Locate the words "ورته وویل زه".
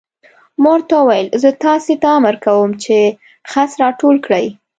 0.73-1.49